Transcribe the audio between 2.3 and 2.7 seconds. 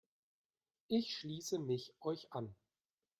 an.